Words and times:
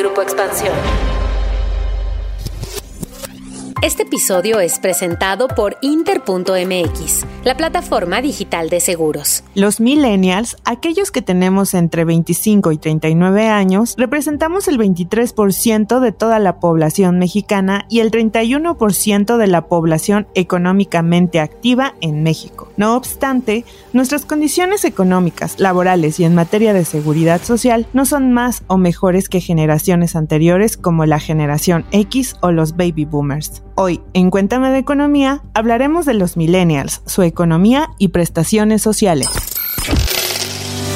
Grupo 0.00 0.22
Expansión. 0.22 1.19
Este 3.82 4.02
episodio 4.02 4.60
es 4.60 4.78
presentado 4.78 5.48
por 5.48 5.78
Inter.mx, 5.80 7.24
la 7.44 7.56
plataforma 7.56 8.20
digital 8.20 8.68
de 8.68 8.78
seguros. 8.78 9.42
Los 9.54 9.80
millennials, 9.80 10.58
aquellos 10.66 11.10
que 11.10 11.22
tenemos 11.22 11.72
entre 11.72 12.04
25 12.04 12.72
y 12.72 12.76
39 12.76 13.48
años, 13.48 13.94
representamos 13.96 14.68
el 14.68 14.76
23% 14.76 15.98
de 15.98 16.12
toda 16.12 16.38
la 16.40 16.60
población 16.60 17.18
mexicana 17.18 17.86
y 17.88 18.00
el 18.00 18.10
31% 18.10 19.38
de 19.38 19.46
la 19.46 19.66
población 19.66 20.28
económicamente 20.34 21.40
activa 21.40 21.94
en 22.02 22.22
México. 22.22 22.70
No 22.76 22.96
obstante, 22.96 23.64
nuestras 23.94 24.26
condiciones 24.26 24.84
económicas, 24.84 25.58
laborales 25.58 26.20
y 26.20 26.24
en 26.24 26.34
materia 26.34 26.74
de 26.74 26.84
seguridad 26.84 27.42
social 27.42 27.86
no 27.94 28.04
son 28.04 28.34
más 28.34 28.62
o 28.66 28.76
mejores 28.76 29.30
que 29.30 29.40
generaciones 29.40 30.16
anteriores 30.16 30.76
como 30.76 31.06
la 31.06 31.18
generación 31.18 31.86
X 31.92 32.36
o 32.42 32.52
los 32.52 32.76
baby 32.76 33.06
boomers. 33.06 33.62
Hoy, 33.82 34.02
en 34.12 34.28
Cuéntame 34.28 34.68
de 34.68 34.76
Economía, 34.76 35.40
hablaremos 35.54 36.04
de 36.04 36.12
los 36.12 36.36
millennials, 36.36 37.00
su 37.06 37.22
economía 37.22 37.88
y 37.96 38.08
prestaciones 38.08 38.82
sociales. 38.82 39.30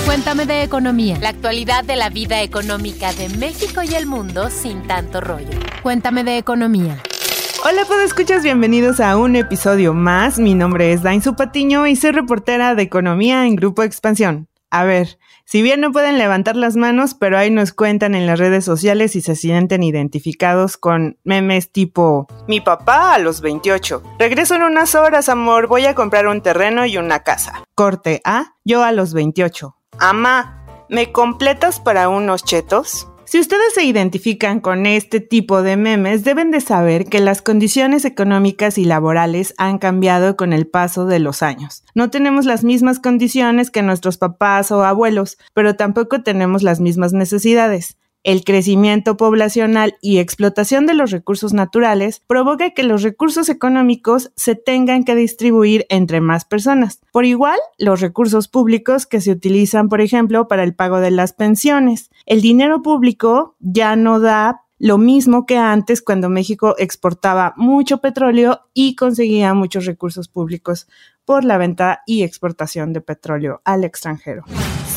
Cuéntame 0.04 0.44
de 0.44 0.62
Economía, 0.62 1.16
la 1.18 1.30
actualidad 1.30 1.82
de 1.84 1.96
la 1.96 2.10
vida 2.10 2.42
económica 2.42 3.14
de 3.14 3.30
México 3.38 3.80
y 3.82 3.94
el 3.94 4.04
mundo 4.04 4.50
sin 4.50 4.86
tanto 4.86 5.22
rollo. 5.22 5.58
Cuéntame 5.82 6.24
de 6.24 6.36
Economía. 6.36 7.00
Hola, 7.64 7.86
escuchas, 8.04 8.42
bienvenidos 8.42 9.00
a 9.00 9.16
un 9.16 9.36
episodio 9.36 9.94
más. 9.94 10.38
Mi 10.38 10.52
nombre 10.52 10.92
es 10.92 11.02
Dain 11.02 11.22
Patiño 11.22 11.86
y 11.86 11.96
soy 11.96 12.10
reportera 12.10 12.74
de 12.74 12.82
Economía 12.82 13.46
en 13.46 13.56
Grupo 13.56 13.82
Expansión. 13.82 14.46
A 14.68 14.84
ver, 14.84 15.18
si 15.44 15.62
bien 15.62 15.80
no 15.80 15.92
pueden 15.92 16.18
levantar 16.18 16.56
las 16.56 16.74
manos, 16.74 17.14
pero 17.14 17.36
ahí 17.38 17.50
nos 17.50 17.72
cuentan 17.72 18.14
en 18.14 18.26
las 18.26 18.38
redes 18.38 18.64
sociales 18.64 19.14
y 19.14 19.20
se 19.20 19.36
sienten 19.36 19.82
identificados 19.82 20.76
con 20.76 21.18
memes 21.22 21.70
tipo 21.70 22.26
Mi 22.48 22.60
papá 22.60 23.14
a 23.14 23.18
los 23.18 23.40
28. 23.40 24.02
Regreso 24.18 24.54
en 24.54 24.62
unas 24.62 24.94
horas, 24.94 25.28
amor, 25.28 25.66
voy 25.66 25.84
a 25.84 25.94
comprar 25.94 26.26
un 26.26 26.40
terreno 26.40 26.86
y 26.86 26.96
una 26.96 27.22
casa. 27.22 27.62
Corte 27.74 28.20
A, 28.24 28.54
yo 28.64 28.82
a 28.82 28.92
los 28.92 29.12
28. 29.12 29.76
Ama, 29.98 30.64
¿me 30.88 31.12
completas 31.12 31.78
para 31.78 32.08
unos 32.08 32.42
chetos? 32.44 33.08
Si 33.26 33.40
ustedes 33.40 33.74
se 33.74 33.84
identifican 33.84 34.60
con 34.60 34.86
este 34.86 35.20
tipo 35.20 35.62
de 35.62 35.76
memes, 35.76 36.24
deben 36.24 36.50
de 36.50 36.60
saber 36.60 37.06
que 37.06 37.20
las 37.20 37.40
condiciones 37.40 38.04
económicas 38.04 38.76
y 38.76 38.84
laborales 38.84 39.54
han 39.56 39.78
cambiado 39.78 40.36
con 40.36 40.52
el 40.52 40.66
paso 40.66 41.06
de 41.06 41.18
los 41.18 41.42
años. 41.42 41.84
No 41.94 42.10
tenemos 42.10 42.44
las 42.44 42.64
mismas 42.64 43.00
condiciones 43.00 43.70
que 43.70 43.82
nuestros 43.82 44.18
papás 44.18 44.70
o 44.70 44.84
abuelos, 44.84 45.38
pero 45.54 45.74
tampoco 45.74 46.22
tenemos 46.22 46.62
las 46.62 46.80
mismas 46.80 47.12
necesidades. 47.12 47.96
El 48.24 48.42
crecimiento 48.42 49.18
poblacional 49.18 49.96
y 50.00 50.16
explotación 50.16 50.86
de 50.86 50.94
los 50.94 51.10
recursos 51.10 51.52
naturales 51.52 52.22
provoca 52.26 52.70
que 52.70 52.82
los 52.82 53.02
recursos 53.02 53.50
económicos 53.50 54.32
se 54.34 54.54
tengan 54.54 55.04
que 55.04 55.14
distribuir 55.14 55.84
entre 55.90 56.22
más 56.22 56.46
personas. 56.46 57.02
Por 57.12 57.26
igual, 57.26 57.58
los 57.76 58.00
recursos 58.00 58.48
públicos 58.48 59.06
que 59.06 59.20
se 59.20 59.30
utilizan, 59.30 59.90
por 59.90 60.00
ejemplo, 60.00 60.48
para 60.48 60.62
el 60.62 60.74
pago 60.74 61.00
de 61.00 61.10
las 61.10 61.34
pensiones. 61.34 62.10
El 62.24 62.40
dinero 62.40 62.80
público 62.80 63.56
ya 63.60 63.94
no 63.94 64.18
da 64.20 64.62
lo 64.78 64.98
mismo 64.98 65.46
que 65.46 65.56
antes 65.56 66.02
cuando 66.02 66.28
México 66.28 66.74
exportaba 66.78 67.54
mucho 67.56 67.98
petróleo 67.98 68.62
y 68.72 68.96
conseguía 68.96 69.54
muchos 69.54 69.86
recursos 69.86 70.28
públicos 70.28 70.88
por 71.24 71.44
la 71.44 71.58
venta 71.58 72.02
y 72.06 72.22
exportación 72.22 72.92
de 72.92 73.00
petróleo 73.00 73.60
al 73.64 73.84
extranjero. 73.84 74.44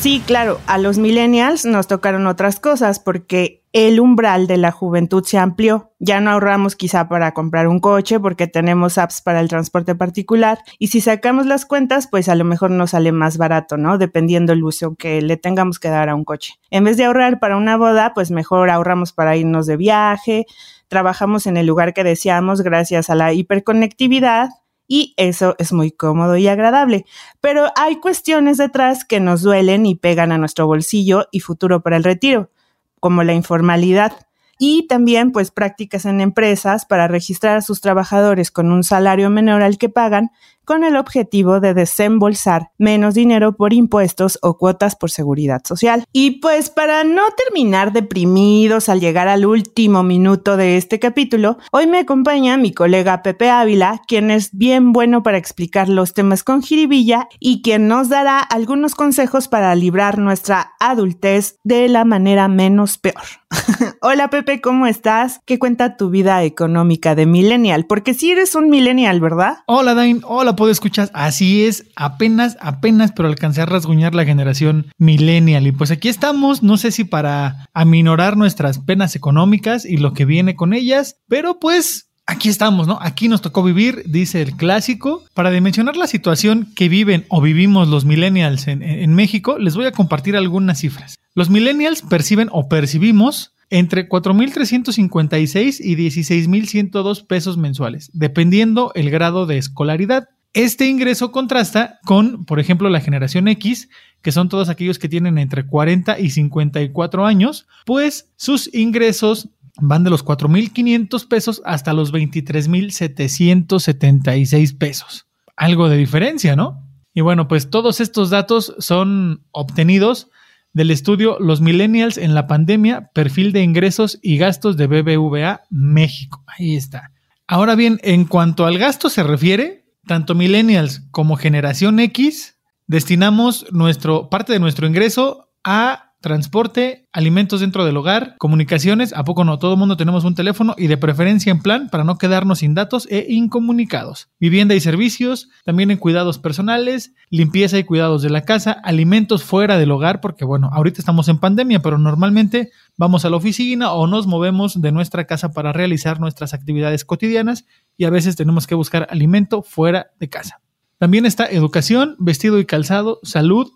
Sí, 0.00 0.22
claro, 0.24 0.60
a 0.66 0.78
los 0.78 0.98
millennials 0.98 1.64
nos 1.64 1.88
tocaron 1.88 2.28
otras 2.28 2.60
cosas 2.60 3.00
porque 3.00 3.64
el 3.72 3.98
umbral 4.00 4.46
de 4.46 4.56
la 4.56 4.70
juventud 4.70 5.24
se 5.24 5.38
amplió. 5.38 5.92
Ya 5.98 6.20
no 6.20 6.30
ahorramos 6.30 6.76
quizá 6.76 7.08
para 7.08 7.32
comprar 7.32 7.66
un 7.66 7.80
coche 7.80 8.20
porque 8.20 8.46
tenemos 8.46 8.96
apps 8.96 9.20
para 9.20 9.40
el 9.40 9.48
transporte 9.48 9.94
particular 9.94 10.58
y 10.78 10.88
si 10.88 11.00
sacamos 11.00 11.46
las 11.46 11.66
cuentas, 11.66 12.06
pues 12.06 12.28
a 12.28 12.36
lo 12.36 12.44
mejor 12.44 12.70
nos 12.70 12.90
sale 12.90 13.10
más 13.10 13.38
barato, 13.38 13.76
¿no? 13.76 13.98
Dependiendo 13.98 14.52
el 14.52 14.62
uso 14.62 14.94
que 14.94 15.20
le 15.20 15.36
tengamos 15.36 15.80
que 15.80 15.88
dar 15.88 16.08
a 16.08 16.14
un 16.14 16.24
coche. 16.24 16.54
En 16.70 16.84
vez 16.84 16.96
de 16.96 17.04
ahorrar 17.04 17.40
para 17.40 17.56
una 17.56 17.76
boda, 17.76 18.12
pues 18.14 18.30
mejor 18.30 18.70
ahorramos 18.70 19.12
para 19.12 19.36
irnos 19.36 19.66
de 19.66 19.76
viaje, 19.76 20.46
trabajamos 20.86 21.46
en 21.48 21.56
el 21.56 21.66
lugar 21.66 21.92
que 21.92 22.04
deseamos 22.04 22.62
gracias 22.62 23.10
a 23.10 23.16
la 23.16 23.32
hiperconectividad 23.32 24.50
y 24.88 25.14
eso 25.18 25.54
es 25.58 25.72
muy 25.72 25.92
cómodo 25.92 26.36
y 26.36 26.48
agradable. 26.48 27.04
Pero 27.40 27.66
hay 27.76 27.96
cuestiones 28.00 28.56
detrás 28.56 29.04
que 29.04 29.20
nos 29.20 29.42
duelen 29.42 29.86
y 29.86 29.94
pegan 29.94 30.32
a 30.32 30.38
nuestro 30.38 30.66
bolsillo 30.66 31.28
y 31.30 31.40
futuro 31.40 31.82
para 31.82 31.96
el 31.96 32.04
retiro, 32.04 32.50
como 32.98 33.22
la 33.22 33.34
informalidad 33.34 34.14
y 34.58 34.86
también 34.88 35.30
pues 35.30 35.50
prácticas 35.52 36.04
en 36.04 36.20
empresas 36.20 36.84
para 36.84 37.06
registrar 37.06 37.56
a 37.56 37.62
sus 37.62 37.80
trabajadores 37.80 38.50
con 38.50 38.72
un 38.72 38.82
salario 38.82 39.30
menor 39.30 39.62
al 39.62 39.78
que 39.78 39.88
pagan 39.88 40.30
con 40.68 40.84
el 40.84 40.96
objetivo 40.96 41.60
de 41.60 41.72
desembolsar 41.72 42.72
menos 42.76 43.14
dinero 43.14 43.56
por 43.56 43.72
impuestos 43.72 44.38
o 44.42 44.58
cuotas 44.58 44.96
por 44.96 45.10
seguridad 45.10 45.62
social. 45.64 46.04
Y 46.12 46.42
pues 46.42 46.68
para 46.68 47.04
no 47.04 47.22
terminar 47.42 47.94
deprimidos 47.94 48.90
al 48.90 49.00
llegar 49.00 49.28
al 49.28 49.46
último 49.46 50.02
minuto 50.02 50.58
de 50.58 50.76
este 50.76 50.98
capítulo, 50.98 51.56
hoy 51.72 51.86
me 51.86 52.00
acompaña 52.00 52.58
mi 52.58 52.74
colega 52.74 53.22
Pepe 53.22 53.48
Ávila, 53.48 54.02
quien 54.06 54.30
es 54.30 54.50
bien 54.52 54.92
bueno 54.92 55.22
para 55.22 55.38
explicar 55.38 55.88
los 55.88 56.12
temas 56.12 56.44
con 56.44 56.60
jiribilla 56.60 57.30
y 57.40 57.62
quien 57.62 57.88
nos 57.88 58.10
dará 58.10 58.38
algunos 58.38 58.94
consejos 58.94 59.48
para 59.48 59.74
librar 59.74 60.18
nuestra 60.18 60.72
adultez 60.80 61.56
de 61.64 61.88
la 61.88 62.04
manera 62.04 62.46
menos 62.46 62.98
peor. 62.98 63.24
Hola 64.02 64.28
Pepe, 64.28 64.60
¿cómo 64.60 64.86
estás? 64.86 65.40
¿Qué 65.46 65.58
cuenta 65.58 65.96
tu 65.96 66.10
vida 66.10 66.42
económica 66.44 67.14
de 67.14 67.24
millennial? 67.24 67.86
Porque 67.86 68.12
si 68.12 68.30
eres 68.30 68.54
un 68.54 68.68
millennial, 68.68 69.20
¿verdad? 69.20 69.58
Hola 69.66 69.94
Dain, 69.94 70.20
hola 70.26 70.54
puedo 70.58 70.72
escuchar. 70.72 71.08
Así 71.14 71.64
es, 71.64 71.86
apenas, 71.94 72.58
apenas, 72.60 73.12
pero 73.12 73.28
alcancé 73.28 73.62
a 73.62 73.66
rasguñar 73.66 74.14
la 74.16 74.24
generación 74.24 74.88
millennial. 74.98 75.68
Y 75.68 75.72
pues 75.72 75.92
aquí 75.92 76.08
estamos, 76.08 76.64
no 76.64 76.76
sé 76.76 76.90
si 76.90 77.04
para 77.04 77.68
aminorar 77.72 78.36
nuestras 78.36 78.80
penas 78.80 79.14
económicas 79.14 79.84
y 79.84 79.98
lo 79.98 80.14
que 80.14 80.24
viene 80.24 80.56
con 80.56 80.74
ellas, 80.74 81.16
pero 81.28 81.60
pues 81.60 82.10
aquí 82.26 82.48
estamos, 82.48 82.88
¿no? 82.88 82.98
Aquí 83.00 83.28
nos 83.28 83.40
tocó 83.40 83.62
vivir, 83.62 84.02
dice 84.06 84.42
el 84.42 84.56
clásico. 84.56 85.24
Para 85.32 85.52
dimensionar 85.52 85.96
la 85.96 86.08
situación 86.08 86.72
que 86.74 86.88
viven 86.88 87.24
o 87.28 87.40
vivimos 87.40 87.86
los 87.86 88.04
millennials 88.04 88.66
en, 88.66 88.82
en, 88.82 89.14
México, 89.14 89.58
les 89.58 89.76
voy 89.76 89.86
a 89.86 89.92
compartir 89.92 90.36
algunas 90.36 90.80
cifras. 90.80 91.14
Los 91.34 91.50
millennials 91.50 92.02
perciben 92.02 92.48
o 92.50 92.68
percibimos 92.68 93.54
entre 93.70 94.08
4.356 94.08 95.80
y 95.80 95.94
16.102 95.94 97.26
pesos 97.26 97.58
mensuales, 97.58 98.10
dependiendo 98.12 98.92
el 98.94 99.10
grado 99.10 99.46
de 99.46 99.58
escolaridad. 99.58 100.28
Este 100.58 100.86
ingreso 100.88 101.30
contrasta 101.30 102.00
con, 102.04 102.44
por 102.44 102.58
ejemplo, 102.58 102.90
la 102.90 103.00
generación 103.00 103.46
X, 103.46 103.88
que 104.22 104.32
son 104.32 104.48
todos 104.48 104.68
aquellos 104.68 104.98
que 104.98 105.08
tienen 105.08 105.38
entre 105.38 105.64
40 105.64 106.18
y 106.18 106.30
54 106.30 107.24
años, 107.24 107.68
pues 107.86 108.32
sus 108.34 108.74
ingresos 108.74 109.50
van 109.80 110.02
de 110.02 110.10
los 110.10 110.24
4.500 110.24 111.28
pesos 111.28 111.62
hasta 111.64 111.92
los 111.92 112.12
23.776 112.12 114.76
pesos. 114.76 115.28
Algo 115.54 115.88
de 115.88 115.96
diferencia, 115.96 116.56
¿no? 116.56 116.84
Y 117.14 117.20
bueno, 117.20 117.46
pues 117.46 117.70
todos 117.70 118.00
estos 118.00 118.30
datos 118.30 118.74
son 118.80 119.44
obtenidos 119.52 120.28
del 120.72 120.90
estudio 120.90 121.38
Los 121.38 121.60
Millennials 121.60 122.18
en 122.18 122.34
la 122.34 122.48
pandemia, 122.48 123.12
perfil 123.14 123.52
de 123.52 123.62
ingresos 123.62 124.18
y 124.22 124.38
gastos 124.38 124.76
de 124.76 124.88
BBVA 124.88 125.62
México. 125.70 126.42
Ahí 126.48 126.74
está. 126.74 127.12
Ahora 127.46 127.76
bien, 127.76 128.00
en 128.02 128.24
cuanto 128.24 128.66
al 128.66 128.76
gasto 128.76 129.08
se 129.08 129.22
refiere, 129.22 129.84
tanto 130.08 130.34
millennials 130.34 131.02
como 131.12 131.36
generación 131.36 132.00
X, 132.00 132.58
destinamos 132.88 133.66
nuestro, 133.70 134.28
parte 134.28 134.52
de 134.52 134.58
nuestro 134.58 134.88
ingreso 134.88 135.52
a 135.62 136.07
transporte, 136.20 137.06
alimentos 137.12 137.60
dentro 137.60 137.84
del 137.84 137.96
hogar, 137.96 138.34
comunicaciones, 138.38 139.12
a 139.12 139.24
poco 139.24 139.44
no, 139.44 139.58
todo 139.58 139.74
el 139.74 139.78
mundo 139.78 139.96
tenemos 139.96 140.24
un 140.24 140.34
teléfono 140.34 140.74
y 140.76 140.88
de 140.88 140.96
preferencia 140.96 141.50
en 141.50 141.60
plan 141.60 141.88
para 141.90 142.02
no 142.04 142.18
quedarnos 142.18 142.58
sin 142.58 142.74
datos 142.74 143.06
e 143.10 143.26
incomunicados. 143.28 144.28
Vivienda 144.40 144.74
y 144.74 144.80
servicios, 144.80 145.48
también 145.64 145.90
en 145.90 145.98
cuidados 145.98 146.38
personales, 146.38 147.14
limpieza 147.30 147.78
y 147.78 147.84
cuidados 147.84 148.22
de 148.22 148.30
la 148.30 148.42
casa, 148.42 148.72
alimentos 148.72 149.44
fuera 149.44 149.78
del 149.78 149.92
hogar, 149.92 150.20
porque 150.20 150.44
bueno, 150.44 150.70
ahorita 150.72 151.00
estamos 151.00 151.28
en 151.28 151.38
pandemia, 151.38 151.80
pero 151.80 151.98
normalmente 151.98 152.70
vamos 152.96 153.24
a 153.24 153.30
la 153.30 153.36
oficina 153.36 153.92
o 153.92 154.06
nos 154.06 154.26
movemos 154.26 154.80
de 154.80 154.90
nuestra 154.90 155.26
casa 155.26 155.52
para 155.52 155.72
realizar 155.72 156.18
nuestras 156.18 156.52
actividades 156.52 157.04
cotidianas 157.04 157.64
y 157.96 158.04
a 158.04 158.10
veces 158.10 158.34
tenemos 158.34 158.66
que 158.66 158.74
buscar 158.74 159.06
alimento 159.10 159.62
fuera 159.62 160.10
de 160.18 160.28
casa. 160.28 160.60
También 160.98 161.26
está 161.26 161.46
educación, 161.46 162.16
vestido 162.18 162.58
y 162.58 162.66
calzado, 162.66 163.20
salud, 163.22 163.70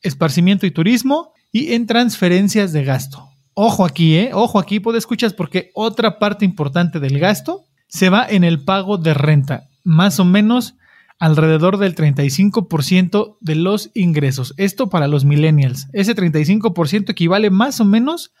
esparcimiento 0.00 0.64
y 0.64 0.70
turismo, 0.70 1.32
y 1.52 1.72
en 1.72 1.86
transferencias 1.86 2.72
de 2.72 2.84
gasto. 2.84 3.28
Ojo 3.54 3.84
aquí, 3.84 4.16
¿eh? 4.16 4.30
Ojo 4.32 4.58
aquí, 4.58 4.80
puede 4.80 4.98
escuchar 4.98 5.34
porque 5.36 5.70
otra 5.74 6.18
parte 6.18 6.44
importante 6.44 7.00
del 7.00 7.18
gasto 7.18 7.64
se 7.88 8.10
va 8.10 8.26
en 8.28 8.44
el 8.44 8.64
pago 8.64 8.98
de 8.98 9.14
renta, 9.14 9.68
más 9.82 10.20
o 10.20 10.24
menos 10.24 10.76
alrededor 11.18 11.78
del 11.78 11.94
35% 11.94 13.38
de 13.40 13.54
los 13.56 13.90
ingresos. 13.94 14.54
Esto 14.56 14.88
para 14.88 15.08
los 15.08 15.24
millennials. 15.24 15.88
Ese 15.92 16.14
35% 16.14 17.10
equivale 17.10 17.50
más 17.50 17.80
o 17.80 17.84
menos 17.84 18.32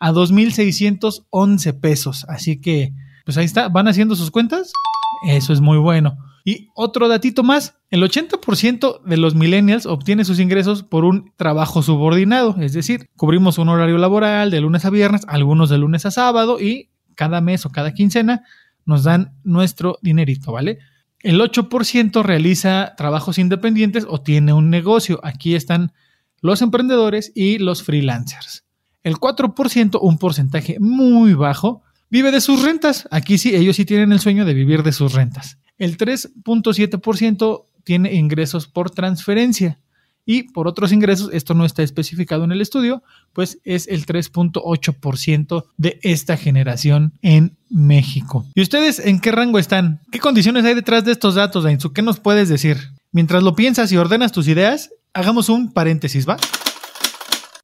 a 0.00 0.10
2.611 0.10 1.80
pesos. 1.80 2.26
Así 2.28 2.60
que, 2.60 2.92
pues 3.24 3.36
ahí 3.36 3.44
está, 3.44 3.68
van 3.68 3.88
haciendo 3.88 4.16
sus 4.16 4.30
cuentas. 4.30 4.72
Eso 5.28 5.52
es 5.52 5.60
muy 5.60 5.78
bueno. 5.78 6.18
Y 6.44 6.68
otro 6.74 7.08
datito 7.08 7.42
más, 7.42 7.78
el 7.90 8.02
80% 8.02 9.02
de 9.02 9.16
los 9.16 9.34
millennials 9.34 9.86
obtiene 9.86 10.26
sus 10.26 10.38
ingresos 10.38 10.82
por 10.82 11.06
un 11.06 11.32
trabajo 11.36 11.82
subordinado, 11.82 12.56
es 12.60 12.74
decir, 12.74 13.08
cubrimos 13.16 13.56
un 13.56 13.70
horario 13.70 13.96
laboral 13.96 14.50
de 14.50 14.60
lunes 14.60 14.84
a 14.84 14.90
viernes, 14.90 15.22
algunos 15.26 15.70
de 15.70 15.78
lunes 15.78 16.04
a 16.04 16.10
sábado 16.10 16.60
y 16.60 16.90
cada 17.14 17.40
mes 17.40 17.64
o 17.64 17.70
cada 17.70 17.94
quincena 17.94 18.44
nos 18.84 19.04
dan 19.04 19.32
nuestro 19.42 19.98
dinerito, 20.02 20.52
¿vale? 20.52 20.80
El 21.20 21.40
8% 21.40 22.22
realiza 22.22 22.92
trabajos 22.98 23.38
independientes 23.38 24.04
o 24.06 24.20
tiene 24.20 24.52
un 24.52 24.68
negocio. 24.68 25.20
Aquí 25.22 25.54
están 25.54 25.92
los 26.42 26.60
emprendedores 26.60 27.32
y 27.34 27.56
los 27.56 27.82
freelancers. 27.82 28.66
El 29.02 29.14
4%, 29.14 29.98
un 30.02 30.18
porcentaje 30.18 30.76
muy 30.78 31.32
bajo, 31.32 31.82
vive 32.10 32.30
de 32.30 32.42
sus 32.42 32.62
rentas. 32.62 33.08
Aquí 33.10 33.38
sí, 33.38 33.54
ellos 33.54 33.76
sí 33.76 33.86
tienen 33.86 34.12
el 34.12 34.20
sueño 34.20 34.44
de 34.44 34.52
vivir 34.52 34.82
de 34.82 34.92
sus 34.92 35.14
rentas. 35.14 35.58
El 35.78 35.96
3.7% 35.98 37.64
tiene 37.84 38.14
ingresos 38.14 38.66
por 38.66 38.90
transferencia. 38.90 39.78
Y 40.26 40.44
por 40.44 40.66
otros 40.66 40.90
ingresos, 40.92 41.28
esto 41.32 41.52
no 41.52 41.66
está 41.66 41.82
especificado 41.82 42.44
en 42.44 42.52
el 42.52 42.62
estudio, 42.62 43.02
pues 43.34 43.58
es 43.64 43.86
el 43.88 44.06
3.8% 44.06 45.64
de 45.76 45.98
esta 46.02 46.38
generación 46.38 47.12
en 47.20 47.58
México. 47.68 48.46
¿Y 48.54 48.62
ustedes 48.62 49.00
en 49.00 49.20
qué 49.20 49.32
rango 49.32 49.58
están? 49.58 50.00
¿Qué 50.10 50.20
condiciones 50.20 50.64
hay 50.64 50.74
detrás 50.74 51.04
de 51.04 51.12
estos 51.12 51.34
datos, 51.34 51.64
Dainzu? 51.64 51.92
¿Qué 51.92 52.00
nos 52.00 52.20
puedes 52.20 52.48
decir? 52.48 52.78
Mientras 53.12 53.42
lo 53.42 53.54
piensas 53.54 53.92
y 53.92 53.98
ordenas 53.98 54.32
tus 54.32 54.48
ideas, 54.48 54.90
hagamos 55.12 55.50
un 55.50 55.72
paréntesis, 55.72 56.26
¿va? 56.26 56.38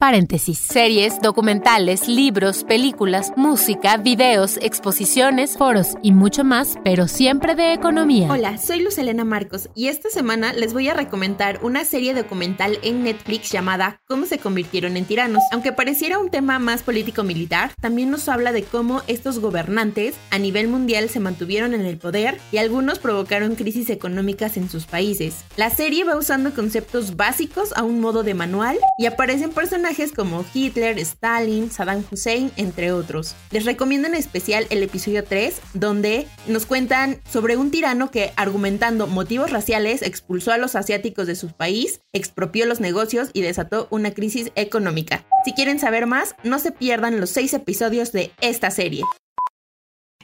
Paréntesis. 0.00 0.56
Series, 0.58 1.20
documentales, 1.20 2.08
libros, 2.08 2.64
películas, 2.64 3.35
música, 3.37 3.99
videos, 3.99 4.56
exposiciones, 4.62 5.58
foros 5.58 5.88
y 6.02 6.12
mucho 6.12 6.43
más, 6.43 6.79
pero 6.82 7.06
siempre 7.06 7.55
de 7.55 7.75
economía. 7.75 8.32
Hola, 8.32 8.56
soy 8.56 8.81
Luz 8.81 8.97
Elena 8.97 9.26
Marcos 9.26 9.69
y 9.75 9.88
esta 9.88 10.08
semana 10.08 10.55
les 10.55 10.73
voy 10.73 10.88
a 10.88 10.94
recomendar 10.94 11.58
una 11.62 11.85
serie 11.85 12.14
documental 12.14 12.79
en 12.82 13.02
Netflix 13.02 13.52
llamada 13.52 14.00
Cómo 14.06 14.25
se 14.25 14.38
convirtieron 14.38 14.97
en 14.97 15.05
tiranos. 15.05 15.43
Aunque 15.52 15.73
pareciera 15.73 16.19
un 16.19 16.31
tema 16.31 16.58
más 16.58 16.82
político-militar, 16.82 17.73
también 17.79 18.11
nos 18.11 18.26
habla 18.31 18.53
de 18.53 18.62
cómo 18.62 19.03
estos 19.06 19.38
gobernantes 19.38 20.14
a 20.31 20.38
nivel 20.38 20.69
mundial 20.69 21.11
se 21.11 21.20
mantuvieron 21.20 21.75
en 21.75 21.85
el 21.85 21.99
poder 21.99 22.41
y 22.53 22.56
algunos 22.56 23.00
provocaron 23.00 23.55
crisis 23.55 23.91
económicas 23.91 24.56
en 24.56 24.70
sus 24.70 24.87
países. 24.87 25.44
La 25.58 25.69
serie 25.69 26.05
va 26.05 26.17
usando 26.17 26.55
conceptos 26.55 27.17
básicos 27.17 27.75
a 27.76 27.82
un 27.82 28.00
modo 28.00 28.23
de 28.23 28.32
manual 28.32 28.79
y 28.96 29.05
aparecen 29.05 29.50
personajes 29.50 29.90
como 30.15 30.45
Hitler, 30.55 30.99
Stalin, 31.01 31.71
Saddam 31.71 32.05
Hussein, 32.11 32.53
entre 32.57 32.93
otros. 32.93 33.35
Les 33.51 33.65
recomiendo 33.65 34.07
en 34.07 34.15
especial 34.15 34.67
el 34.71 34.83
episodio 34.83 35.25
3, 35.25 35.61
donde 35.75 36.27
nos 36.47 36.65
cuentan 36.65 37.21
sobre 37.29 37.57
un 37.57 37.71
tirano 37.71 38.11
que, 38.11 38.33
argumentando 38.37 39.09
motivos 39.09 39.51
raciales, 39.51 40.03
expulsó 40.03 40.53
a 40.53 40.59
los 40.59 40.77
asiáticos 40.77 41.27
de 41.27 41.35
su 41.35 41.49
país, 41.49 42.01
expropió 42.13 42.67
los 42.67 42.81
negocios 42.81 43.31
y 43.33 43.43
desató 43.43 43.89
una 43.91 44.13
crisis 44.13 44.53
económica. 44.55 45.25
Si 45.45 45.53
quieren 45.55 45.81
saber 45.81 46.07
más, 46.07 46.37
no 46.45 46.61
se 46.61 46.71
pierdan 46.71 47.21
los 47.21 47.31
seis 47.31 47.53
episodios 47.53 48.13
de 48.13 48.31
esta 48.41 48.71
serie. 48.71 49.03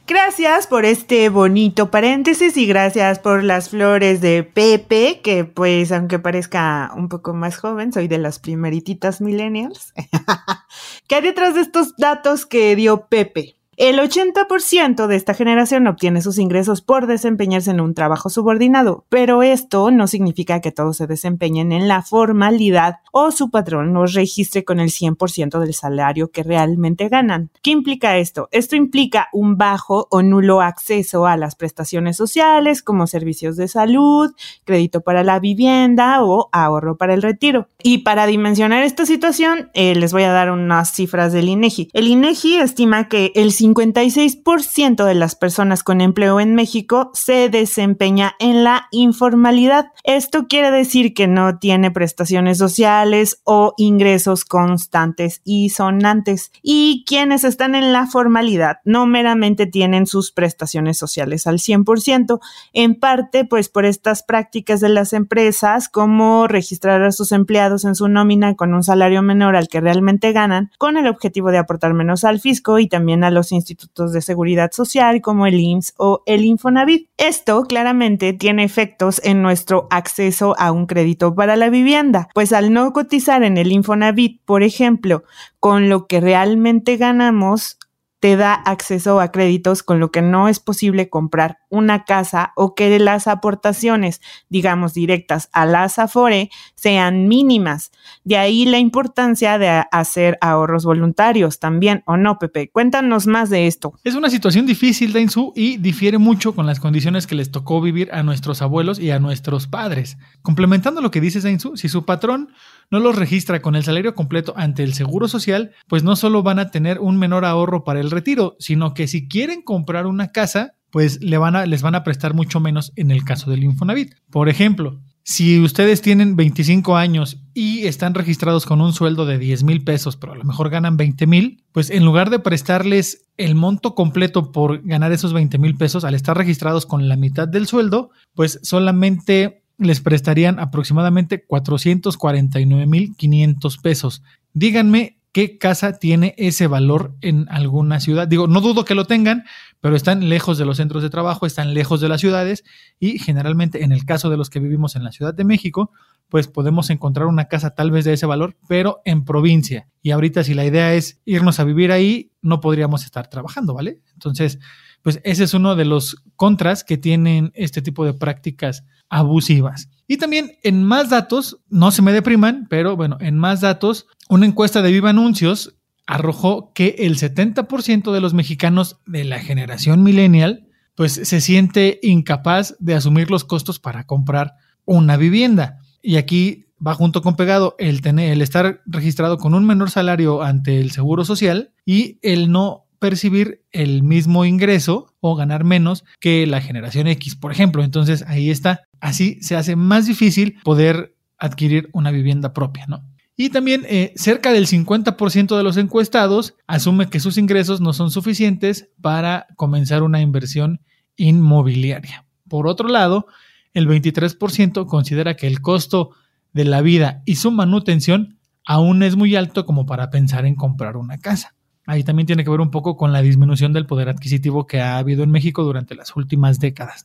Gracias 0.08 0.68
por 0.68 0.84
este 0.84 1.28
bonito 1.30 1.90
paréntesis 1.90 2.56
y 2.56 2.66
gracias 2.66 3.18
por 3.18 3.42
las 3.42 3.70
flores 3.70 4.20
de 4.20 4.44
Pepe, 4.44 5.20
que 5.20 5.44
pues 5.44 5.90
aunque 5.90 6.20
parezca 6.20 6.92
un 6.94 7.08
poco 7.08 7.34
más 7.34 7.56
joven, 7.56 7.92
soy 7.92 8.06
de 8.06 8.18
las 8.18 8.38
primerititas 8.38 9.20
millennials. 9.20 9.92
¿Qué 11.08 11.16
hay 11.16 11.22
detrás 11.22 11.56
de 11.56 11.62
estos 11.62 11.96
datos 11.96 12.46
que 12.46 12.76
dio 12.76 13.06
Pepe? 13.06 13.55
El 13.76 13.98
80% 13.98 15.06
de 15.06 15.16
esta 15.16 15.34
generación 15.34 15.86
obtiene 15.86 16.22
sus 16.22 16.38
ingresos 16.38 16.80
por 16.80 17.06
desempeñarse 17.06 17.72
en 17.72 17.82
un 17.82 17.92
trabajo 17.92 18.30
subordinado, 18.30 19.04
pero 19.10 19.42
esto 19.42 19.90
no 19.90 20.06
significa 20.06 20.62
que 20.62 20.72
todos 20.72 20.96
se 20.96 21.06
desempeñen 21.06 21.72
en 21.72 21.86
la 21.86 22.00
formalidad 22.00 23.00
o 23.12 23.30
su 23.30 23.50
patrón 23.50 23.92
los 23.92 24.14
registre 24.14 24.64
con 24.64 24.80
el 24.80 24.88
100% 24.88 25.58
del 25.58 25.74
salario 25.74 26.30
que 26.30 26.42
realmente 26.42 27.10
ganan. 27.10 27.50
¿Qué 27.62 27.70
implica 27.70 28.16
esto? 28.16 28.48
Esto 28.50 28.76
implica 28.76 29.28
un 29.34 29.58
bajo 29.58 30.08
o 30.10 30.22
nulo 30.22 30.62
acceso 30.62 31.26
a 31.26 31.36
las 31.36 31.54
prestaciones 31.54 32.16
sociales 32.16 32.82
como 32.82 33.06
servicios 33.06 33.56
de 33.56 33.68
salud, 33.68 34.32
crédito 34.64 35.02
para 35.02 35.22
la 35.22 35.38
vivienda 35.38 36.24
o 36.24 36.48
ahorro 36.50 36.96
para 36.96 37.12
el 37.12 37.20
retiro. 37.20 37.68
Y 37.82 37.98
para 37.98 38.24
dimensionar 38.26 38.84
esta 38.84 39.04
situación, 39.04 39.70
eh, 39.74 39.94
les 39.94 40.14
voy 40.14 40.22
a 40.22 40.32
dar 40.32 40.50
unas 40.50 40.92
cifras 40.92 41.34
del 41.34 41.50
INEGI. 41.50 41.90
El 41.92 42.08
INEGI 42.08 42.56
estima 42.56 43.08
que 43.08 43.32
el 43.34 43.52
56% 43.74 45.04
de 45.04 45.14
las 45.14 45.34
personas 45.34 45.82
con 45.82 46.00
empleo 46.00 46.38
en 46.38 46.54
México 46.54 47.10
se 47.14 47.48
desempeña 47.48 48.34
en 48.38 48.62
la 48.62 48.86
informalidad. 48.92 49.92
Esto 50.04 50.46
quiere 50.46 50.70
decir 50.70 51.14
que 51.14 51.26
no 51.26 51.58
tiene 51.58 51.90
prestaciones 51.90 52.58
sociales 52.58 53.40
o 53.44 53.74
ingresos 53.76 54.44
constantes 54.44 55.40
y 55.44 55.70
sonantes. 55.70 56.52
Y 56.62 57.04
quienes 57.06 57.44
están 57.44 57.74
en 57.74 57.92
la 57.92 58.06
formalidad 58.06 58.78
no 58.84 59.06
meramente 59.06 59.66
tienen 59.66 60.06
sus 60.06 60.30
prestaciones 60.30 60.96
sociales 60.96 61.46
al 61.46 61.58
100%, 61.58 62.38
en 62.72 62.94
parte 62.94 63.44
pues 63.44 63.68
por 63.68 63.84
estas 63.84 64.22
prácticas 64.22 64.80
de 64.80 64.90
las 64.90 65.12
empresas 65.12 65.88
como 65.88 66.46
registrar 66.46 67.02
a 67.02 67.12
sus 67.12 67.32
empleados 67.32 67.84
en 67.84 67.94
su 67.94 68.06
nómina 68.08 68.54
con 68.54 68.74
un 68.74 68.82
salario 68.82 69.22
menor 69.22 69.56
al 69.56 69.68
que 69.68 69.80
realmente 69.80 70.32
ganan, 70.32 70.70
con 70.78 70.96
el 70.96 71.06
objetivo 71.08 71.50
de 71.50 71.58
aportar 71.58 71.94
menos 71.94 72.24
al 72.24 72.40
fisco 72.40 72.78
y 72.78 72.88
también 72.88 73.24
a 73.24 73.30
los 73.30 73.52
institutos 73.56 74.12
de 74.12 74.22
seguridad 74.22 74.70
social 74.70 75.20
como 75.20 75.46
el 75.46 75.58
IMSS 75.58 75.94
o 75.96 76.22
el 76.26 76.44
Infonavit. 76.44 77.08
Esto 77.16 77.64
claramente 77.64 78.32
tiene 78.32 78.62
efectos 78.62 79.20
en 79.24 79.42
nuestro 79.42 79.88
acceso 79.90 80.54
a 80.58 80.70
un 80.70 80.86
crédito 80.86 81.34
para 81.34 81.56
la 81.56 81.68
vivienda, 81.68 82.28
pues 82.34 82.52
al 82.52 82.72
no 82.72 82.92
cotizar 82.92 83.42
en 83.42 83.56
el 83.56 83.72
Infonavit, 83.72 84.40
por 84.44 84.62
ejemplo, 84.62 85.24
con 85.58 85.88
lo 85.88 86.06
que 86.06 86.20
realmente 86.20 86.96
ganamos, 86.96 87.78
te 88.20 88.36
da 88.36 88.54
acceso 88.54 89.20
a 89.20 89.30
créditos 89.30 89.82
con 89.82 90.00
lo 90.00 90.10
que 90.10 90.22
no 90.22 90.48
es 90.48 90.60
posible 90.60 91.10
comprar 91.10 91.58
una 91.68 92.04
casa 92.04 92.52
o 92.56 92.74
que 92.74 92.98
las 92.98 93.26
aportaciones, 93.26 94.20
digamos, 94.48 94.94
directas 94.94 95.48
a 95.52 95.66
la 95.66 95.84
Afore 95.84 96.50
sean 96.74 97.28
mínimas. 97.28 97.90
De 98.24 98.36
ahí 98.36 98.64
la 98.64 98.78
importancia 98.78 99.58
de 99.58 99.84
hacer 99.90 100.38
ahorros 100.40 100.84
voluntarios 100.84 101.58
también, 101.58 102.02
¿o 102.06 102.16
no, 102.16 102.38
Pepe? 102.38 102.70
Cuéntanos 102.70 103.26
más 103.26 103.50
de 103.50 103.66
esto. 103.66 103.94
Es 104.04 104.14
una 104.14 104.30
situación 104.30 104.66
difícil, 104.66 105.12
Dainzu, 105.12 105.52
y 105.54 105.76
difiere 105.76 106.18
mucho 106.18 106.54
con 106.54 106.66
las 106.66 106.80
condiciones 106.80 107.26
que 107.26 107.34
les 107.34 107.50
tocó 107.50 107.80
vivir 107.80 108.10
a 108.12 108.22
nuestros 108.22 108.62
abuelos 108.62 108.98
y 108.98 109.10
a 109.10 109.18
nuestros 109.18 109.66
padres. 109.66 110.16
Complementando 110.42 111.00
lo 111.00 111.10
que 111.10 111.20
dice 111.20 111.40
Dainzu, 111.40 111.76
si 111.76 111.88
su 111.88 112.04
patrón 112.04 112.50
no 112.90 113.00
los 113.00 113.16
registra 113.16 113.60
con 113.60 113.76
el 113.76 113.84
salario 113.84 114.14
completo 114.14 114.54
ante 114.56 114.82
el 114.82 114.94
Seguro 114.94 115.28
Social, 115.28 115.72
pues 115.88 116.02
no 116.02 116.16
solo 116.16 116.42
van 116.42 116.58
a 116.58 116.70
tener 116.70 117.00
un 117.00 117.18
menor 117.18 117.44
ahorro 117.44 117.84
para 117.84 118.00
el 118.00 118.10
retiro, 118.10 118.56
sino 118.58 118.94
que 118.94 119.08
si 119.08 119.28
quieren 119.28 119.62
comprar 119.62 120.06
una 120.06 120.32
casa, 120.32 120.74
pues 120.90 121.22
le 121.22 121.38
van 121.38 121.56
a, 121.56 121.66
les 121.66 121.82
van 121.82 121.94
a 121.94 122.04
prestar 122.04 122.34
mucho 122.34 122.60
menos 122.60 122.92
en 122.96 123.10
el 123.10 123.24
caso 123.24 123.50
del 123.50 123.64
Infonavit. 123.64 124.14
Por 124.30 124.48
ejemplo, 124.48 125.00
si 125.28 125.58
ustedes 125.60 126.02
tienen 126.02 126.36
25 126.36 126.96
años 126.96 127.42
y 127.52 127.86
están 127.86 128.14
registrados 128.14 128.64
con 128.64 128.80
un 128.80 128.92
sueldo 128.92 129.26
de 129.26 129.38
10 129.38 129.64
mil 129.64 129.82
pesos, 129.82 130.16
pero 130.16 130.34
a 130.34 130.36
lo 130.36 130.44
mejor 130.44 130.70
ganan 130.70 130.96
20 130.96 131.26
mil, 131.26 131.64
pues 131.72 131.90
en 131.90 132.04
lugar 132.04 132.30
de 132.30 132.38
prestarles 132.38 133.26
el 133.36 133.56
monto 133.56 133.96
completo 133.96 134.52
por 134.52 134.82
ganar 134.86 135.10
esos 135.10 135.32
20 135.32 135.58
mil 135.58 135.76
pesos, 135.76 136.04
al 136.04 136.14
estar 136.14 136.36
registrados 136.36 136.86
con 136.86 137.08
la 137.08 137.16
mitad 137.16 137.48
del 137.48 137.66
sueldo, 137.66 138.10
pues 138.34 138.60
solamente 138.62 139.64
les 139.78 140.00
prestarían 140.00 140.58
aproximadamente 140.58 141.46
449.500 141.46 143.80
pesos. 143.80 144.24
Díganme 144.52 145.16
qué 145.36 145.58
casa 145.58 145.98
tiene 145.98 146.34
ese 146.38 146.66
valor 146.66 147.14
en 147.20 147.46
alguna 147.50 148.00
ciudad. 148.00 148.26
Digo, 148.26 148.46
no 148.46 148.62
dudo 148.62 148.86
que 148.86 148.94
lo 148.94 149.04
tengan, 149.04 149.44
pero 149.80 149.94
están 149.94 150.30
lejos 150.30 150.56
de 150.56 150.64
los 150.64 150.78
centros 150.78 151.02
de 151.02 151.10
trabajo, 151.10 151.44
están 151.44 151.74
lejos 151.74 152.00
de 152.00 152.08
las 152.08 152.22
ciudades 152.22 152.64
y 152.98 153.18
generalmente 153.18 153.84
en 153.84 153.92
el 153.92 154.06
caso 154.06 154.30
de 154.30 154.38
los 154.38 154.48
que 154.48 154.60
vivimos 154.60 154.96
en 154.96 155.04
la 155.04 155.12
Ciudad 155.12 155.34
de 155.34 155.44
México, 155.44 155.90
pues 156.30 156.48
podemos 156.48 156.88
encontrar 156.88 157.26
una 157.26 157.48
casa 157.48 157.74
tal 157.74 157.90
vez 157.90 158.06
de 158.06 158.14
ese 158.14 158.24
valor, 158.24 158.56
pero 158.66 159.02
en 159.04 159.26
provincia. 159.26 159.90
Y 160.00 160.12
ahorita 160.12 160.42
si 160.42 160.54
la 160.54 160.64
idea 160.64 160.94
es 160.94 161.20
irnos 161.26 161.60
a 161.60 161.64
vivir 161.64 161.92
ahí, 161.92 162.32
no 162.40 162.60
podríamos 162.60 163.04
estar 163.04 163.28
trabajando, 163.28 163.74
¿vale? 163.74 164.00
Entonces, 164.14 164.58
pues 165.06 165.20
ese 165.22 165.44
es 165.44 165.54
uno 165.54 165.76
de 165.76 165.84
los 165.84 166.16
contras 166.34 166.82
que 166.82 166.98
tienen 166.98 167.52
este 167.54 167.80
tipo 167.80 168.04
de 168.04 168.12
prácticas 168.12 168.82
abusivas. 169.08 169.88
Y 170.08 170.16
también 170.16 170.58
en 170.64 170.82
más 170.82 171.10
datos, 171.10 171.60
no 171.68 171.92
se 171.92 172.02
me 172.02 172.10
depriman, 172.12 172.66
pero 172.68 172.96
bueno, 172.96 173.16
en 173.20 173.38
más 173.38 173.60
datos, 173.60 174.08
una 174.28 174.46
encuesta 174.46 174.82
de 174.82 174.90
Viva 174.90 175.10
Anuncios 175.10 175.76
arrojó 176.08 176.72
que 176.72 176.96
el 176.98 177.18
70% 177.18 178.12
de 178.12 178.20
los 178.20 178.34
mexicanos 178.34 178.98
de 179.06 179.22
la 179.22 179.38
generación 179.38 180.02
millennial 180.02 180.66
pues 180.96 181.12
se 181.12 181.40
siente 181.40 182.00
incapaz 182.02 182.74
de 182.80 182.96
asumir 182.96 183.30
los 183.30 183.44
costos 183.44 183.78
para 183.78 184.08
comprar 184.08 184.54
una 184.86 185.16
vivienda. 185.16 185.78
Y 186.02 186.16
aquí 186.16 186.64
va 186.84 186.94
junto 186.94 187.22
con 187.22 187.36
pegado 187.36 187.76
el 187.78 188.00
tener, 188.00 188.32
el 188.32 188.42
estar 188.42 188.82
registrado 188.86 189.38
con 189.38 189.54
un 189.54 189.66
menor 189.66 189.88
salario 189.88 190.42
ante 190.42 190.80
el 190.80 190.90
Seguro 190.90 191.24
Social 191.24 191.70
y 191.84 192.18
el 192.22 192.50
no 192.50 192.85
percibir 192.98 193.62
el 193.72 194.02
mismo 194.02 194.44
ingreso 194.44 195.14
o 195.20 195.36
ganar 195.36 195.64
menos 195.64 196.04
que 196.20 196.46
la 196.46 196.60
generación 196.60 197.06
X, 197.06 197.36
por 197.36 197.52
ejemplo. 197.52 197.82
Entonces 197.82 198.24
ahí 198.26 198.50
está. 198.50 198.84
Así 199.00 199.38
se 199.42 199.56
hace 199.56 199.76
más 199.76 200.06
difícil 200.06 200.58
poder 200.64 201.16
adquirir 201.38 201.88
una 201.92 202.10
vivienda 202.10 202.52
propia, 202.52 202.86
¿no? 202.86 203.04
Y 203.36 203.50
también 203.50 203.84
eh, 203.86 204.14
cerca 204.16 204.50
del 204.52 204.66
50% 204.66 205.56
de 205.56 205.62
los 205.62 205.76
encuestados 205.76 206.54
asume 206.66 207.10
que 207.10 207.20
sus 207.20 207.36
ingresos 207.36 207.82
no 207.82 207.92
son 207.92 208.10
suficientes 208.10 208.88
para 209.02 209.46
comenzar 209.56 210.02
una 210.02 210.22
inversión 210.22 210.80
inmobiliaria. 211.16 212.24
Por 212.48 212.66
otro 212.66 212.88
lado, 212.88 213.26
el 213.74 213.86
23% 213.86 214.86
considera 214.86 215.36
que 215.36 215.46
el 215.46 215.60
costo 215.60 216.12
de 216.54 216.64
la 216.64 216.80
vida 216.80 217.22
y 217.26 217.36
su 217.36 217.50
manutención 217.50 218.38
aún 218.64 219.02
es 219.02 219.16
muy 219.16 219.36
alto 219.36 219.66
como 219.66 219.84
para 219.84 220.08
pensar 220.08 220.46
en 220.46 220.54
comprar 220.54 220.96
una 220.96 221.18
casa. 221.18 221.55
Ahí 221.86 222.02
también 222.02 222.26
tiene 222.26 222.44
que 222.44 222.50
ver 222.50 222.60
un 222.60 222.70
poco 222.70 222.96
con 222.96 223.12
la 223.12 223.22
disminución 223.22 223.72
del 223.72 223.86
poder 223.86 224.08
adquisitivo 224.08 224.66
que 224.66 224.80
ha 224.80 224.98
habido 224.98 225.22
en 225.22 225.30
México 225.30 225.62
durante 225.62 225.94
las 225.94 226.14
últimas 226.16 226.58
décadas. 226.58 227.04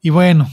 Y 0.00 0.10
bueno, 0.10 0.48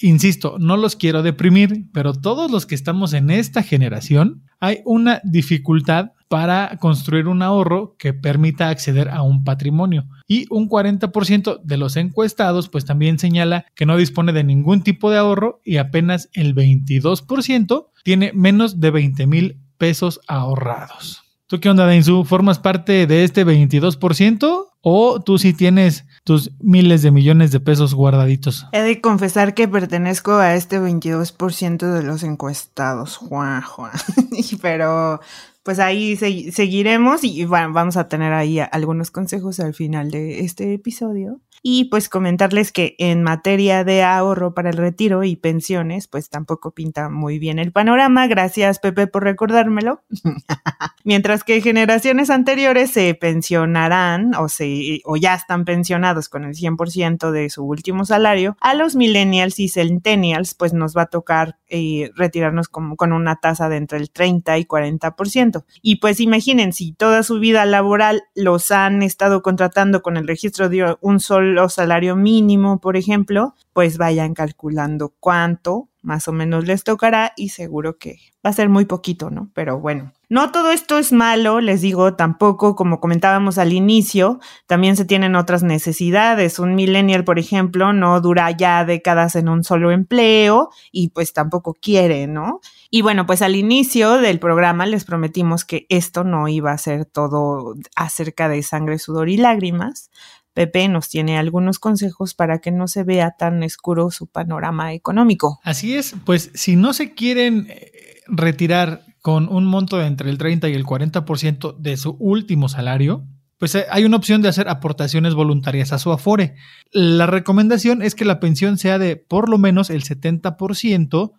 insisto, 0.00 0.56
no 0.58 0.76
los 0.76 0.96
quiero 0.96 1.22
deprimir, 1.22 1.86
pero 1.92 2.12
todos 2.12 2.50
los 2.50 2.66
que 2.66 2.74
estamos 2.74 3.14
en 3.14 3.30
esta 3.30 3.62
generación 3.62 4.42
hay 4.60 4.80
una 4.84 5.20
dificultad 5.24 6.12
para 6.28 6.78
construir 6.78 7.28
un 7.28 7.42
ahorro 7.42 7.96
que 7.98 8.12
permita 8.12 8.68
acceder 8.68 9.08
a 9.08 9.22
un 9.22 9.44
patrimonio. 9.44 10.06
Y 10.26 10.46
un 10.50 10.68
40% 10.68 11.62
de 11.62 11.76
los 11.76 11.96
encuestados 11.96 12.68
pues 12.68 12.84
también 12.84 13.18
señala 13.18 13.66
que 13.74 13.86
no 13.86 13.96
dispone 13.96 14.32
de 14.32 14.44
ningún 14.44 14.82
tipo 14.82 15.10
de 15.10 15.18
ahorro 15.18 15.60
y 15.64 15.76
apenas 15.76 16.28
el 16.32 16.54
22% 16.54 17.86
tiene 18.02 18.32
menos 18.34 18.80
de 18.80 18.90
20 18.90 19.26
mil 19.26 19.60
pesos 19.78 20.20
ahorrados. 20.26 21.23
¿Tú 21.46 21.60
qué 21.60 21.68
onda, 21.68 21.84
Dainzu? 21.84 22.24
¿Formas 22.24 22.58
parte 22.58 23.06
de 23.06 23.22
este 23.22 23.44
22%? 23.44 24.66
¿O 24.80 25.20
tú 25.20 25.38
sí 25.38 25.52
tienes 25.52 26.06
tus 26.24 26.52
miles 26.58 27.02
de 27.02 27.10
millones 27.10 27.52
de 27.52 27.60
pesos 27.60 27.94
guardaditos? 27.94 28.66
He 28.72 28.80
de 28.80 29.00
confesar 29.00 29.54
que 29.54 29.68
pertenezco 29.68 30.32
a 30.32 30.54
este 30.54 30.80
22% 30.80 31.92
de 31.92 32.02
los 32.02 32.22
encuestados, 32.22 33.16
Juan, 33.16 33.60
Juan. 33.62 33.92
Pero 34.62 35.20
pues 35.64 35.78
ahí 35.78 36.16
seguiremos 36.16 37.24
y 37.24 37.46
bueno, 37.46 37.72
vamos 37.72 37.96
a 37.96 38.06
tener 38.06 38.34
ahí 38.34 38.60
algunos 38.60 39.10
consejos 39.10 39.60
al 39.60 39.72
final 39.72 40.10
de 40.10 40.40
este 40.40 40.74
episodio. 40.74 41.40
Y 41.62 41.84
pues 41.84 42.10
comentarles 42.10 42.70
que 42.72 42.94
en 42.98 43.22
materia 43.22 43.84
de 43.84 44.02
ahorro 44.02 44.52
para 44.52 44.68
el 44.68 44.76
retiro 44.76 45.24
y 45.24 45.36
pensiones, 45.36 46.06
pues 46.06 46.28
tampoco 46.28 46.72
pinta 46.72 47.08
muy 47.08 47.38
bien 47.38 47.58
el 47.58 47.72
panorama. 47.72 48.26
Gracias 48.26 48.78
Pepe 48.78 49.06
por 49.06 49.24
recordármelo. 49.24 50.02
Mientras 51.04 51.42
que 51.44 51.62
generaciones 51.62 52.28
anteriores 52.28 52.90
se 52.90 53.14
pensionarán 53.14 54.34
o, 54.34 54.50
se, 54.50 55.00
o 55.04 55.16
ya 55.16 55.34
están 55.34 55.64
pensionados 55.64 56.28
con 56.28 56.44
el 56.44 56.54
100% 56.54 57.30
de 57.30 57.48
su 57.48 57.64
último 57.64 58.04
salario, 58.04 58.58
a 58.60 58.74
los 58.74 58.94
millennials 58.94 59.58
y 59.58 59.68
centennials 59.70 60.54
pues 60.54 60.74
nos 60.74 60.94
va 60.94 61.02
a 61.02 61.06
tocar 61.06 61.56
eh, 61.68 62.10
retirarnos 62.14 62.68
como 62.68 62.96
con 62.96 63.14
una 63.14 63.36
tasa 63.36 63.70
de 63.70 63.76
entre 63.76 63.98
el 63.98 64.10
30 64.10 64.58
y 64.58 64.64
40%. 64.66 65.53
Y 65.82 65.96
pues 65.96 66.20
imaginen, 66.20 66.72
si 66.72 66.92
toda 66.92 67.22
su 67.22 67.38
vida 67.38 67.64
laboral 67.66 68.22
los 68.34 68.70
han 68.70 69.02
estado 69.02 69.42
contratando 69.42 70.02
con 70.02 70.16
el 70.16 70.26
registro 70.26 70.68
de 70.68 70.96
un 71.00 71.20
solo 71.20 71.68
salario 71.68 72.16
mínimo, 72.16 72.80
por 72.80 72.96
ejemplo, 72.96 73.54
pues 73.72 73.98
vayan 73.98 74.34
calculando 74.34 75.14
cuánto 75.20 75.88
más 76.00 76.28
o 76.28 76.32
menos 76.32 76.66
les 76.66 76.84
tocará 76.84 77.32
y 77.36 77.50
seguro 77.50 77.98
que 77.98 78.18
va 78.44 78.50
a 78.50 78.54
ser 78.54 78.68
muy 78.68 78.84
poquito, 78.84 79.30
¿no? 79.30 79.50
Pero 79.54 79.80
bueno, 79.80 80.12
no 80.28 80.50
todo 80.50 80.70
esto 80.70 80.98
es 80.98 81.12
malo, 81.12 81.60
les 81.60 81.80
digo, 81.80 82.14
tampoco, 82.14 82.74
como 82.74 83.00
comentábamos 83.00 83.58
al 83.58 83.72
inicio, 83.72 84.40
también 84.66 84.96
se 84.96 85.04
tienen 85.04 85.36
otras 85.36 85.62
necesidades. 85.62 86.58
Un 86.58 86.74
millennial, 86.74 87.24
por 87.24 87.38
ejemplo, 87.38 87.92
no 87.92 88.20
dura 88.20 88.50
ya 88.50 88.84
décadas 88.84 89.36
en 89.36 89.48
un 89.48 89.64
solo 89.64 89.90
empleo 89.90 90.70
y 90.92 91.08
pues 91.10 91.32
tampoco 91.32 91.74
quiere, 91.74 92.26
¿no? 92.26 92.60
Y 92.90 93.02
bueno, 93.02 93.26
pues 93.26 93.42
al 93.42 93.56
inicio 93.56 94.18
del 94.18 94.38
programa 94.38 94.86
les 94.86 95.04
prometimos 95.04 95.64
que 95.64 95.86
esto 95.88 96.24
no 96.24 96.48
iba 96.48 96.72
a 96.72 96.78
ser 96.78 97.04
todo 97.04 97.74
acerca 97.96 98.48
de 98.48 98.62
sangre, 98.62 98.98
sudor 98.98 99.28
y 99.28 99.36
lágrimas, 99.36 100.10
Pepe 100.54 100.88
nos 100.88 101.08
tiene 101.08 101.36
algunos 101.36 101.80
consejos 101.80 102.32
para 102.32 102.60
que 102.60 102.70
no 102.70 102.86
se 102.86 103.02
vea 103.02 103.32
tan 103.32 103.62
oscuro 103.64 104.10
su 104.10 104.28
panorama 104.28 104.94
económico. 104.94 105.58
Así 105.64 105.94
es, 105.94 106.14
pues 106.24 106.50
si 106.54 106.76
no 106.76 106.94
se 106.94 107.12
quieren 107.14 107.66
eh, 107.68 108.20
retirar 108.28 109.04
con 109.24 109.48
un 109.48 109.64
monto 109.64 110.02
entre 110.02 110.28
el 110.28 110.36
30 110.36 110.68
y 110.68 110.74
el 110.74 110.84
40% 110.84 111.78
de 111.78 111.96
su 111.96 112.10
último 112.18 112.68
salario, 112.68 113.26
pues 113.56 113.74
eh, 113.74 113.86
hay 113.90 114.04
una 114.04 114.18
opción 114.18 114.42
de 114.42 114.50
hacer 114.50 114.68
aportaciones 114.68 115.32
voluntarias 115.32 115.94
a 115.94 115.98
su 115.98 116.12
Afore. 116.12 116.56
La 116.92 117.24
recomendación 117.24 118.02
es 118.02 118.14
que 118.14 118.26
la 118.26 118.38
pensión 118.38 118.76
sea 118.76 118.98
de 118.98 119.16
por 119.16 119.48
lo 119.48 119.56
menos 119.56 119.88
el 119.88 120.02
70% 120.04 121.32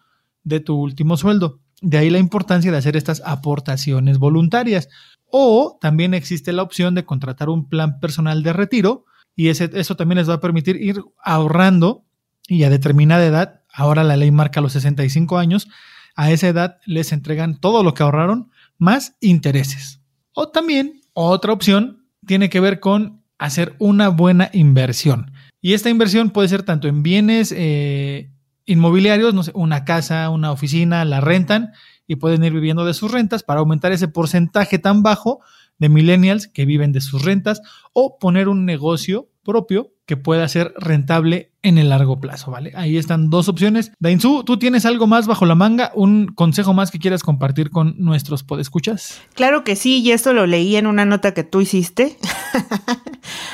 de 0.44 0.60
tu 0.62 0.76
último 0.76 1.16
sueldo. 1.16 1.60
De 1.80 2.00
ahí 2.00 2.10
la 2.10 2.18
importancia 2.18 2.72
de 2.72 2.78
hacer 2.80 2.98
estas 2.98 3.22
aportaciones 3.24 4.18
voluntarias. 4.18 4.90
O 5.30 5.78
también 5.80 6.16
existe 6.16 6.54
la 6.54 6.64
opción 6.64 6.96
de 6.96 7.06
contratar 7.06 7.50
un 7.50 7.70
plan 7.70 8.00
personal 8.00 8.42
de 8.42 8.54
retiro 8.54 9.06
y 9.36 9.50
ese, 9.50 9.70
eso 9.76 9.96
también 9.96 10.18
les 10.18 10.28
va 10.28 10.34
a 10.34 10.42
permitir 10.42 10.78
ir 10.78 11.04
ahorrando 11.24 12.04
y 12.48 12.64
a 12.64 12.72
determinada 12.72 13.24
edad, 13.24 13.62
ahora 13.72 14.04
la 14.04 14.18
ley 14.18 14.32
marca 14.32 14.60
los 14.60 14.74
65 14.74 15.38
años, 15.38 15.68
a 16.16 16.32
esa 16.32 16.48
edad 16.48 16.78
les 16.86 17.12
entregan 17.12 17.60
todo 17.60 17.84
lo 17.84 17.94
que 17.94 18.04
ahorraron 18.04 18.52
más 18.78 19.16
intereses. 19.22 20.02
O 20.34 20.50
también 20.50 21.02
otra 21.14 21.54
opción 21.54 22.06
tiene 22.26 22.50
que 22.50 22.60
ver 22.60 22.80
con 22.80 23.24
hacer 23.38 23.76
una 23.80 24.10
buena 24.10 24.50
inversión. 24.54 25.32
Y 25.62 25.74
esta 25.74 25.90
inversión 25.90 26.30
puede 26.30 26.48
ser 26.48 26.64
tanto 26.64 26.88
en 26.88 27.04
bienes 27.04 27.54
eh, 27.56 28.32
inmobiliarios, 28.66 29.34
no 29.34 29.44
sé, 29.44 29.52
una 29.54 29.86
casa, 29.86 30.30
una 30.30 30.52
oficina, 30.52 31.06
la 31.06 31.22
rentan 31.22 31.74
y 32.08 32.18
pueden 32.18 32.44
ir 32.44 32.54
viviendo 32.54 32.86
de 32.86 32.94
sus 32.94 33.12
rentas 33.12 33.44
para 33.44 33.60
aumentar 33.60 33.92
ese 33.92 34.08
porcentaje 34.08 34.80
tan 34.80 35.04
bajo 35.04 35.40
de 35.78 35.90
millennials 35.90 36.48
que 36.48 36.66
viven 36.66 36.92
de 36.92 37.02
sus 37.02 37.24
rentas 37.24 37.62
o 37.94 38.18
poner 38.20 38.48
un 38.48 38.66
negocio 38.66 39.30
propio 39.46 39.94
que 40.06 40.18
pueda 40.18 40.48
ser 40.50 40.74
rentable 40.78 41.54
en 41.62 41.78
el 41.78 41.90
largo 41.90 42.20
plazo, 42.20 42.52
¿vale? 42.52 42.74
Ahí 42.76 42.98
están 42.98 43.30
dos 43.30 43.48
opciones. 43.48 43.92
Dainzu, 44.00 44.44
¿tú 44.44 44.60
tienes 44.60 44.86
algo 44.86 45.08
más 45.08 45.26
bajo 45.26 45.46
la 45.46 45.56
manga? 45.56 45.92
¿Un 45.96 46.28
consejo 46.28 46.74
más 46.74 46.92
que 46.92 47.00
quieras 47.00 47.24
compartir 47.24 47.70
con 47.70 47.96
nuestros 47.98 48.44
podescuchas? 48.44 49.22
Claro 49.34 49.64
que 49.64 49.78
sí, 49.78 50.02
y 50.02 50.12
esto 50.12 50.34
lo 50.34 50.46
leí 50.46 50.76
en 50.76 50.88
una 50.88 51.06
nota 51.06 51.34
que 51.34 51.44
tú 51.44 51.62
hiciste. 51.62 52.18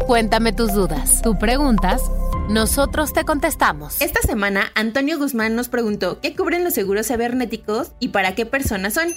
Cuéntame 0.07 0.53
tus 0.53 0.73
dudas. 0.73 1.21
Tú 1.23 1.39
preguntas, 1.39 2.01
nosotros 2.49 3.13
te 3.13 3.25
contestamos. 3.25 4.01
Esta 4.01 4.21
semana, 4.23 4.73
Antonio 4.75 5.19
Guzmán 5.19 5.55
nos 5.55 5.69
preguntó 5.69 6.21
qué 6.21 6.35
cubren 6.35 6.65
los 6.65 6.75
seguros 6.75 7.09
cibernéticos 7.09 7.93
y 8.01 8.09
para 8.09 8.35
qué 8.35 8.47
personas 8.47 8.95
son. 8.95 9.09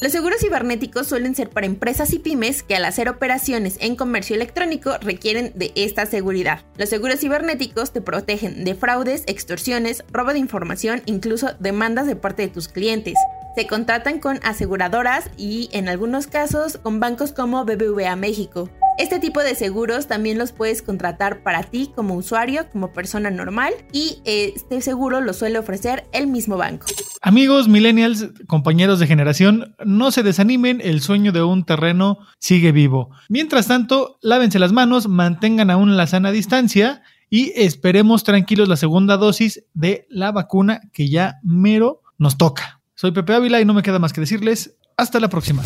Los 0.00 0.12
seguros 0.12 0.40
cibernéticos 0.40 1.08
suelen 1.08 1.34
ser 1.34 1.50
para 1.50 1.66
empresas 1.66 2.12
y 2.12 2.20
pymes 2.20 2.62
que 2.62 2.76
al 2.76 2.84
hacer 2.84 3.08
operaciones 3.08 3.78
en 3.80 3.96
comercio 3.96 4.36
electrónico 4.36 4.96
requieren 5.00 5.50
de 5.56 5.72
esta 5.74 6.06
seguridad. 6.06 6.60
Los 6.76 6.88
seguros 6.88 7.18
cibernéticos 7.18 7.92
te 7.92 8.00
protegen 8.00 8.64
de 8.64 8.76
fraudes, 8.76 9.24
extorsiones, 9.26 10.04
robo 10.12 10.32
de 10.32 10.38
información, 10.38 11.02
incluso 11.06 11.48
demandas 11.58 12.06
de 12.06 12.14
parte 12.14 12.42
de 12.42 12.48
tus 12.48 12.68
clientes. 12.68 13.14
Se 13.56 13.66
contratan 13.66 14.20
con 14.20 14.38
aseguradoras 14.44 15.30
y 15.36 15.68
en 15.72 15.88
algunos 15.88 16.28
casos 16.28 16.78
con 16.78 17.00
bancos 17.00 17.32
como 17.32 17.64
BBVA 17.64 18.14
México. 18.14 18.70
Este 18.98 19.20
tipo 19.20 19.40
de 19.40 19.54
seguros 19.54 20.08
también 20.08 20.38
los 20.38 20.50
puedes 20.50 20.82
contratar 20.82 21.44
para 21.44 21.62
ti 21.62 21.92
como 21.94 22.14
usuario, 22.14 22.68
como 22.72 22.92
persona 22.92 23.30
normal 23.30 23.72
y 23.92 24.20
este 24.24 24.80
seguro 24.80 25.20
lo 25.20 25.32
suele 25.34 25.60
ofrecer 25.60 26.08
el 26.12 26.26
mismo 26.26 26.56
banco. 26.56 26.86
Amigos 27.22 27.68
millennials, 27.68 28.30
compañeros 28.48 28.98
de 28.98 29.06
generación, 29.06 29.76
no 29.84 30.10
se 30.10 30.24
desanimen, 30.24 30.80
el 30.82 31.00
sueño 31.00 31.30
de 31.30 31.44
un 31.44 31.64
terreno 31.64 32.18
sigue 32.40 32.72
vivo. 32.72 33.10
Mientras 33.28 33.68
tanto, 33.68 34.18
lávense 34.20 34.58
las 34.58 34.72
manos, 34.72 35.06
mantengan 35.06 35.70
aún 35.70 35.96
la 35.96 36.08
sana 36.08 36.32
distancia 36.32 37.02
y 37.30 37.52
esperemos 37.54 38.24
tranquilos 38.24 38.68
la 38.68 38.76
segunda 38.76 39.16
dosis 39.16 39.64
de 39.74 40.08
la 40.10 40.32
vacuna 40.32 40.80
que 40.92 41.08
ya 41.08 41.38
mero 41.44 42.02
nos 42.18 42.36
toca. 42.36 42.80
Soy 42.96 43.12
Pepe 43.12 43.32
Ávila 43.32 43.60
y 43.60 43.64
no 43.64 43.74
me 43.74 43.84
queda 43.84 44.00
más 44.00 44.12
que 44.12 44.22
decirles 44.22 44.76
hasta 44.96 45.20
la 45.20 45.28
próxima. 45.28 45.62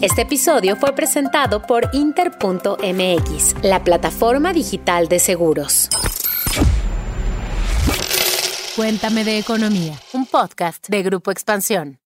Este 0.00 0.22
episodio 0.22 0.76
fue 0.76 0.94
presentado 0.94 1.60
por 1.60 1.90
Inter.mx, 1.92 3.54
la 3.62 3.84
plataforma 3.84 4.54
digital 4.54 5.08
de 5.08 5.18
seguros. 5.18 5.90
Cuéntame 8.76 9.24
de 9.24 9.38
Economía, 9.38 9.92
un 10.14 10.24
podcast 10.24 10.88
de 10.88 11.02
Grupo 11.02 11.30
Expansión. 11.30 12.00